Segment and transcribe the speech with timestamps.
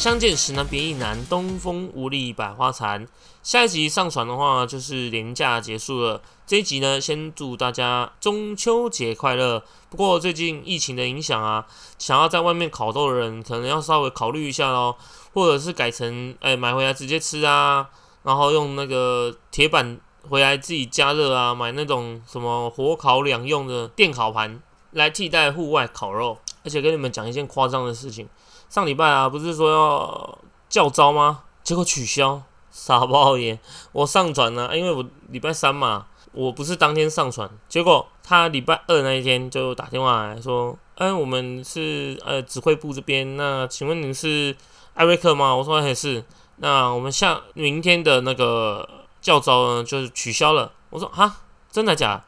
[0.00, 3.06] 相见时难别亦难，东风无力百花残。
[3.42, 6.22] 下一集上传的话，就是年假结束了。
[6.46, 9.62] 这一集呢，先祝大家中秋节快乐。
[9.90, 11.66] 不过最近疫情的影响啊，
[11.98, 14.96] 想要在外面烤肉的人，可能要稍微考虑一下喽，
[15.34, 17.86] 或者是改成哎买回来直接吃啊，
[18.22, 26.38] 然后用那个铁板回来自己加热啊，买那种什么火烤两用的电烤盘来替代户外烤肉。
[26.62, 28.26] 而且跟你们讲一件夸张的事情。
[28.70, 30.38] 上礼拜啊，不是说要
[30.68, 31.42] 叫招吗？
[31.64, 33.58] 结果取消，傻包耶！
[33.90, 37.50] 我上传了，因为我礼拜三嘛，我不是当天上传。
[37.68, 44.56] 结果他礼拜二那一天就打电话来说：“哎，我们是呃指挥部这边，那请问您是
[44.94, 46.24] 艾瑞克吗？”我说：“也是。”
[46.62, 48.88] 那我们下明天的那个
[49.20, 50.70] 教招呢，就是取消了。
[50.90, 51.38] 我说：“哈，
[51.72, 52.22] 真的假？”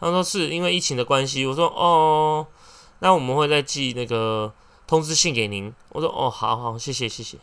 [0.00, 2.44] 他说：“是因为疫情的关系。”我说：“哦，
[2.98, 4.52] 那我们会再寄那个。”
[4.86, 7.36] 通知信给您，我说哦，好好，谢谢谢谢，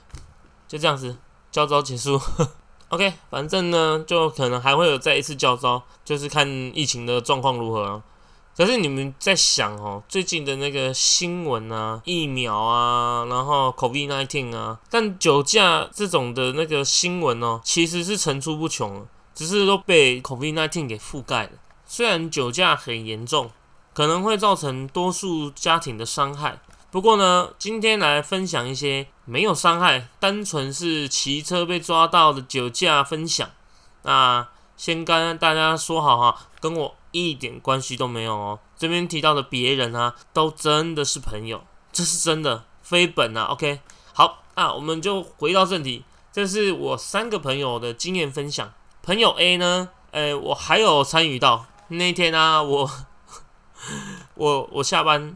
[0.67, 1.17] 就这样子，
[1.51, 2.19] 交招结束。
[2.89, 8.01] OK，反正呢，就可能还会有再一次交招，就是看疫情的状况如何。
[8.55, 21.49] 可是你们在想哦，最近的那个新闻啊，疫苗啊，然后 COVID-19 啊，但酒驾这种的那个新闻哦，其实是层出不穷，只是都被 COVID-19 给覆盖了。
[21.87, 23.49] 虽然酒驾很严重，
[23.93, 26.61] 可能会造成多数家庭的伤害。
[26.93, 33.49] 不过呢，今天来分享一些没有伤害、单纯是骑车被抓到的酒驾分享。
[34.03, 38.59] 那先跟大家说好哈，跟我一点关系都没有哦。
[38.77, 43.45] 这边提到的别人啊，都真的是朋友，这是真的，非本啊。
[43.45, 43.79] OK，
[44.13, 48.71] 好，那我们就回到正题，这是我三个朋友的经验分享。
[49.01, 52.87] 朋友 A 呢，诶，我还有参与到那天啊，我
[54.35, 55.35] 我我下班。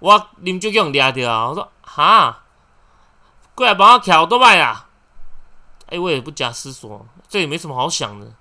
[0.00, 1.48] 我啉酒用掠着啊！
[1.48, 2.44] 我说哈，
[3.54, 4.88] 过来帮我调多摆啊！
[5.86, 8.32] 哎，我也不假思索，这也没什么好想的。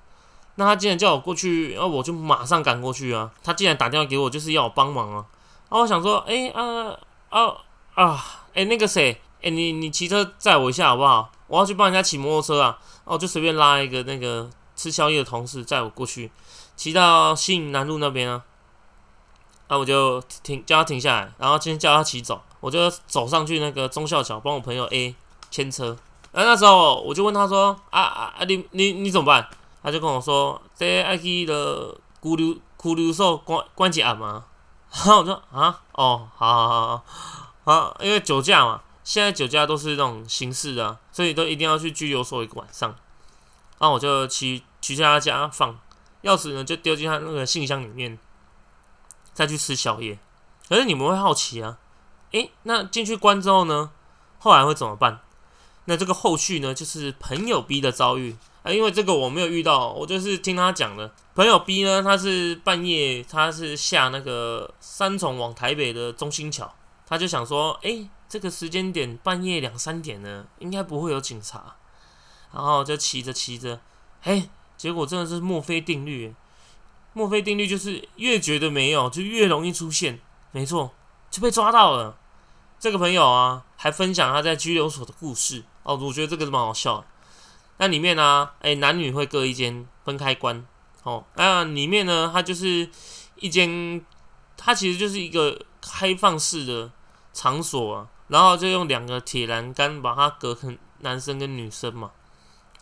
[0.56, 3.32] 那他既然叫我过去，然后我就马上赶过去啊。
[3.44, 5.26] 他既然打电话给我，就是要我帮忙啊。
[5.70, 6.98] 啊，我想说，哎啊
[7.30, 7.58] 啊
[7.96, 8.26] 啊！
[8.54, 11.32] 哎，那个谁，哎，你你骑车载我一下好不好？
[11.48, 12.78] 我要去帮人家骑摩托车啊。
[13.04, 16.32] 哦，就随便拉一个那个吃宵夜的同事载我过去，
[16.76, 18.44] 骑到信南路那边啊。
[19.70, 25.14] 那我就停，叫他停下来，然后今天叫他骑走，我就走上去那个忠孝桥，帮我朋友 A
[25.52, 25.98] 牵车。
[26.32, 29.48] 然后那时候我就问他说：“啊啊啊，你你你怎么办？”
[29.82, 34.46] 他就跟我说：“这爱去的拘留拘留所关关几案嘛。
[34.94, 37.04] ”然后我说：“啊，哦，好好好
[37.64, 42.90] 好，因为酒驾嘛，现在酒驾都是那种刑事的，所以都一定要去拘留所一个晚上。
[43.80, 45.78] 然后我就骑骑去他家放
[46.24, 48.18] 钥匙呢，就丢进他那个信箱里面。
[49.38, 50.18] 再去吃宵夜，
[50.68, 51.78] 可是你们会好奇啊？
[52.32, 53.92] 诶，那进去关之后呢？
[54.40, 55.20] 后来会怎么办？
[55.86, 56.74] 那这个后续呢？
[56.74, 61.14] 就是朋友 B 的遭遇啊，因为这个我没有遇到，我就是听他讲的。
[61.36, 66.74] 朋友 B 呢，他是半夜，他是下那个三重往台北的中心桥，
[67.06, 71.76] 他就想说，诶，这个时间点半夜两三点呢，应该不会有警察，
[72.52, 73.80] 然后就骑着骑着，
[74.24, 76.34] 诶，结果真的是墨菲定律。
[77.18, 80.20] 墨菲定律就是越觉得没有，就越容易出现。
[80.52, 80.94] 没错，
[81.32, 82.16] 就被抓到了。
[82.80, 85.96] 这个朋友啊，还分享他在拘留所的故事哦。
[85.96, 87.04] 我觉得这个蛮好笑。
[87.78, 90.64] 那里面呢，哎，男女会各一间分开关。
[91.02, 92.88] 哦，那里面呢，它就是
[93.38, 94.06] 一间，
[94.56, 96.92] 它其实就是一个开放式的
[97.34, 98.08] 场所啊。
[98.28, 102.12] 然后就用两个铁栏杆把它隔成男生跟女生嘛。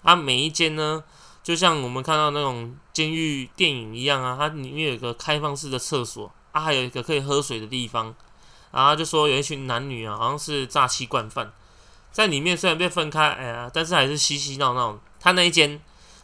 [0.03, 1.05] 啊，每一间呢。
[1.45, 8.15] 就像我们看到那种监狱电影一样啊，它里面有一个开放式的厕所啊，还有一个可以喝水的地方。
[8.71, 11.53] 然后就说有一群男女啊，好像是诈欺惯犯，
[12.11, 14.99] 在里面虽然被分开，哎呀，但是还是嬉嬉闹闹。
[15.19, 15.79] 他那一间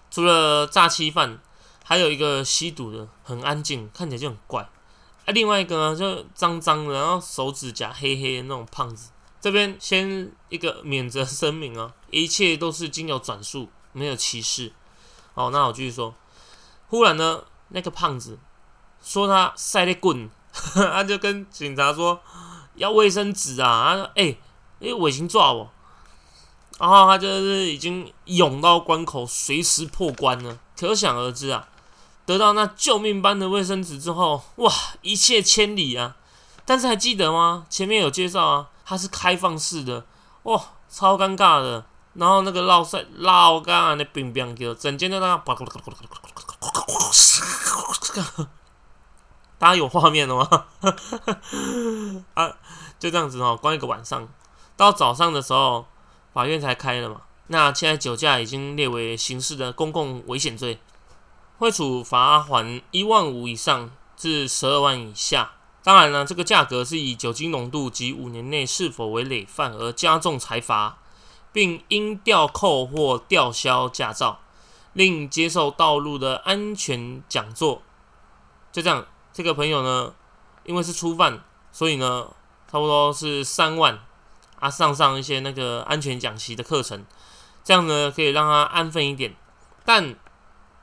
[0.09, 1.39] 除了诈欺犯，
[1.85, 4.63] 还有一个吸毒的，很安静，看起来就很怪。
[4.63, 9.11] 啊，另外一个呢，就脏脏的，然后手指甲黑黑的那种胖子。
[9.39, 14.73] 这边先一个免责声明啊，一切都是经由转述，没有歧视。
[15.33, 16.13] 好，那我继续说。
[16.87, 18.37] 忽然呢，那个胖子
[19.01, 20.29] 说他塞了棍，
[20.73, 22.19] 他就跟警察说
[22.75, 23.83] 要卫生纸啊。
[23.85, 24.37] 他说：“哎，
[24.81, 25.69] 哎，尾行抓我。”
[26.79, 30.57] 然后他就是已经涌到关口，随时破关了。
[30.75, 31.67] 可想而知啊，
[32.25, 36.15] 得到那救命般的卫生纸之后，哇，一切千里啊！
[36.65, 37.65] 但是还记得吗？
[37.69, 40.05] 前面有介绍啊，它是开放式的，
[40.43, 41.85] 哇，超尴尬的。
[42.13, 45.37] 然后那个绕塞绕干的冰冰叫，整间都那
[48.13, 48.47] 个，
[49.57, 50.65] 大家有画面了吗？
[52.33, 52.51] 啊，
[52.99, 54.27] 就这样子哦，关一个晚上，
[54.75, 55.85] 到早上的时候，
[56.33, 57.21] 法院才开了嘛。
[57.47, 60.79] 那现在酒驾已经列为刑事的公共危险罪，
[61.59, 65.51] 会处罚款一万五以上至十二万以下。
[65.83, 70.97] 当然呢，这个价格是以酒精浓度及五年内是否为累犯而加重裁罚。
[71.51, 74.39] 并应吊扣或吊销驾照，
[74.93, 77.81] 另接受道路的安全讲座。
[78.71, 80.13] 就这样，这个朋友呢，
[80.63, 82.27] 因为是初犯，所以呢，
[82.71, 83.99] 差不多是三万
[84.59, 87.05] 啊，上上一些那个安全讲习的课程，
[87.63, 89.35] 这样呢可以让他安分一点。
[89.83, 90.15] 但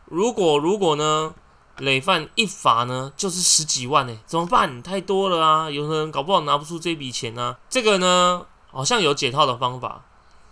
[0.05, 1.35] 如果如果呢，
[1.79, 4.82] 累犯一罚呢，就是十几万呢，怎么办？
[4.82, 5.70] 太多了啊！
[5.70, 7.56] 有人搞不好拿不出这笔钱呢。
[7.70, 10.05] 这个呢，好像有解套的方法。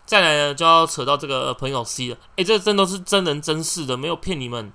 [0.06, 2.16] 再来呢，就要扯到这个朋友 C 了。
[2.36, 4.72] 哎，这真都是真人真事的，没有骗你们。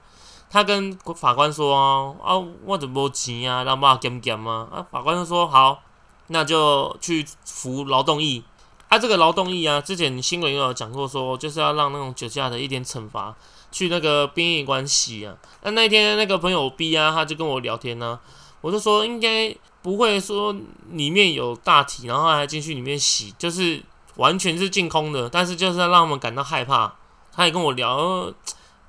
[0.50, 4.68] 他跟法官说啊，啊，我怎么钱啊，让爸减减吗？
[4.70, 5.82] 啊，法官就说好，
[6.28, 8.44] 那就去服劳动役。
[8.90, 13.34] 啊，这个劳动役啊，之前新闻有讲过，说就是要让那种酒驾的一点惩罚，
[13.72, 15.34] 去那个殡仪馆洗啊。
[15.64, 18.20] 那那天那个朋友 B 啊，他就跟我聊天呢，
[18.60, 20.54] 我就说应该不会说
[20.90, 23.82] 里面有大体，然后还进去里面洗，就是。
[24.22, 26.94] 完全是净空的，但是就是让我们感到害怕。
[27.34, 28.32] 他也跟我聊，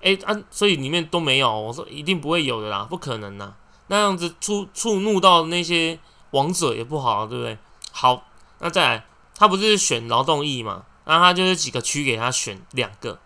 [0.03, 1.49] 哎啊，所以里面都没有。
[1.51, 3.55] 我说一定不会有的啦，不可能呐，
[3.87, 5.99] 那样子触触怒到那些
[6.33, 7.57] 王者也不好，对不对？
[7.93, 8.25] 好，
[8.59, 10.83] 那再来，他不是选劳动役嘛？
[11.05, 13.19] 那他就是几个区给他选两个，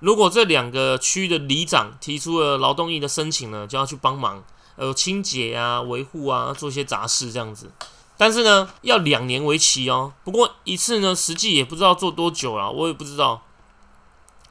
[0.00, 4.44] 如果这两个区的里长提出了劳动役的申请呢，就要去帮忙，
[4.76, 7.70] 呃，清洁啊、维护啊，做一些杂事这样子。
[8.16, 10.12] 但是呢，要两年为期哦。
[10.24, 13.42] 不过一次呢，实际也不知道做多久了，我也不知道。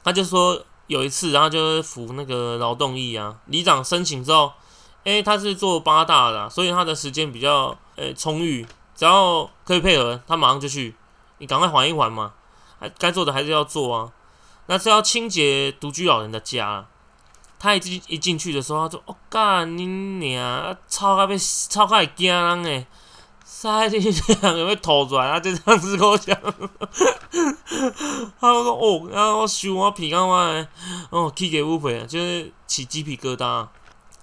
[0.04, 3.36] 他就说有一次，然后就是服那个劳动役啊。
[3.46, 4.52] 里长申请之后，
[5.04, 8.64] 哎，他是做八大的，所以他的时间比较诶充裕，
[8.94, 10.94] 只要可以配合，他马上就去。
[11.38, 12.32] 你赶快缓一缓嘛，
[12.78, 14.12] 还该做的还是要做啊。
[14.66, 16.86] 那是要清洁独居老人的家。
[17.58, 22.86] 他一进一进去的时候，他说：“我干你娘，超到被超到会惊人诶！”
[23.48, 26.36] 塞进去两个会吐出来，他就这样子跟我讲。
[28.40, 30.66] 他说：“哦，然后我想我皮干嘛？
[31.10, 33.68] 哦，起给乌肥，就是起鸡皮疙瘩，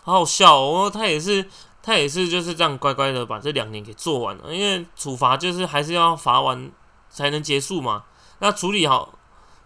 [0.03, 0.91] 好好笑哦。
[0.93, 1.49] 他也是，
[1.81, 4.53] 他也是就是这样乖乖的把这两年给做完了。
[4.53, 6.69] 因为处罚就是还是要罚完
[7.09, 8.03] 才能结束嘛。
[8.39, 9.17] 那处理好，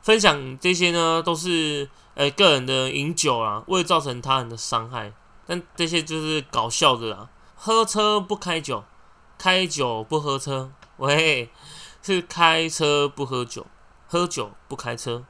[0.03, 5.11] 分享这些呢，都是呃个人的饮酒啊，未造成他人的伤害。
[5.47, 8.83] 但这些就是搞笑的啦，喝车不开酒。”
[9.37, 11.49] 开酒不喝车，喂，
[12.01, 13.67] 是开车不喝酒，
[14.07, 15.23] 喝酒不开车。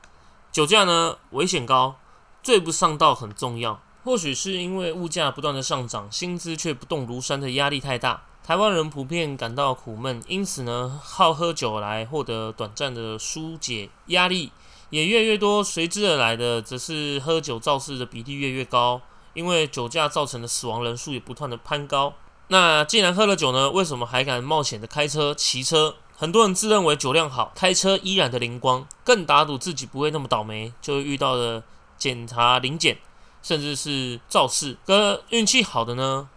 [0.51, 1.99] 酒驾呢，危险高，
[2.41, 3.81] 醉不上道很重要。
[4.03, 14.53] 或许是因为物价不断的上涨，薪资却不动如山的压力太大，台湾人普遍感到苦闷，因此呢，好喝酒来获得短暂的疏解压力，
[14.89, 15.61] 也越来越多。
[15.61, 19.01] 随之而来的，则是喝酒肇事的比例越越高，
[19.33, 22.13] 因为酒驾造成的死亡人数也不断的攀高。
[22.49, 25.95] 那既然喝了酒呢，为什么还敢冒险的开车、骑车？
[26.15, 31.61] 很多人自认为酒量好，开车依然的灵光，更打赌自己不会那么倒霉，就遇到了
[31.97, 32.97] 检查临检，
[33.43, 34.77] 甚至是肇事。
[34.85, 36.27] 跟运气好的呢，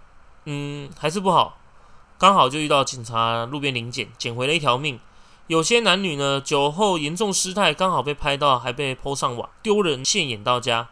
[0.45, 1.59] 嗯，还是不好，
[2.19, 5.01] 刚好就遇到警察路边临检，捡回了一条命。
[5.47, 10.89] 有些男女呢，酒后严重失态，刚好被拍到，还被泼上网，丢人现眼到家，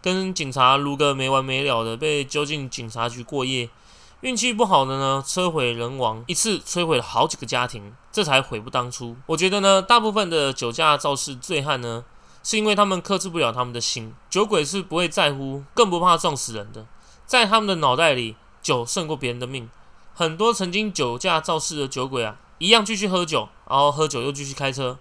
[0.00, 3.68] 跟警察撸个没完没了的，被揪进警察局过夜。
[4.22, 9.16] 运气不好的呢，车毁人亡，一次摧毁了好几个家庭，这才悔不当初。
[9.26, 12.04] 我觉得呢，大部分的酒驾肇事醉汉呢，
[12.42, 14.12] 是因为他们克制不了他们的心。
[14.28, 16.84] 酒鬼是不会在乎，更不怕撞死人的，
[17.26, 19.70] 在他们的脑袋里，酒胜过别人的命。
[20.14, 24.98] 很多曾经酒驾肇事的酒鬼啊，一样继续喝酒，然后喝酒又继续开车。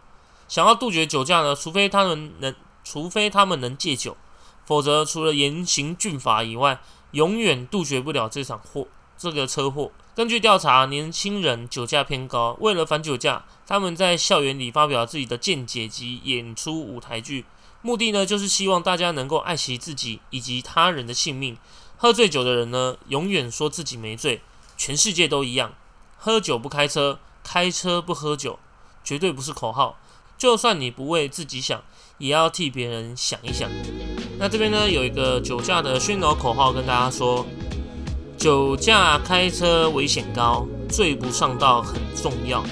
[0.47, 4.15] 想要杜绝酒驾呢，除非他们能，除非他们能戒酒，
[4.63, 6.79] 否则除了严刑峻法以外，
[7.11, 8.85] 永远杜绝不了这场祸。
[9.17, 12.55] 这个车祸，根据调查，年轻人酒驾偏高。
[12.59, 17.45] 为了反酒驾，他们在校园里发表自己的见解及演出舞台剧，
[17.81, 21.57] 目的呢，就是希望大家能够爱惜自己以及他人的性命。
[21.97, 24.41] 喝醉酒的人呢，永远说自己没醉，
[24.77, 25.73] 全世界都一样。
[26.15, 28.59] 喝酒不开车，开车不喝酒，
[29.03, 29.97] 绝对不是口号。
[30.37, 31.83] 就算你不为自己想，
[32.19, 33.67] 也要替别人想一想。
[34.37, 37.43] 那这边呢，有一个酒驾的喧闹口号跟大家说：
[38.37, 42.63] 酒驾开车危险高，醉不上道很重要，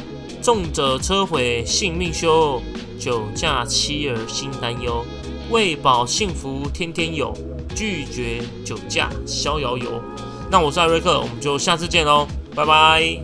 [0.42, 2.62] 重者车毁性命休，
[3.00, 5.04] 酒驾妻儿心担忧，
[5.50, 7.34] 为保幸福天天有，
[7.76, 10.00] 拒绝酒驾逍遥游。
[10.52, 13.20] 那我是艾瑞克，我们就下次见喽，拜拜。